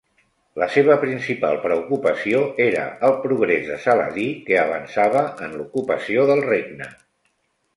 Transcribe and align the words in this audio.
La 0.61 0.67
seva 0.75 0.93
principal 1.01 1.59
preocupació 1.65 2.39
era 2.65 2.85
el 3.09 3.13
progrés 3.27 3.67
de 3.73 3.77
Saladí 3.85 4.27
que 4.49 4.59
avançava 4.63 5.23
en 5.49 5.55
l'ocupació 5.61 6.25
del 6.33 6.43
regne. 6.49 6.91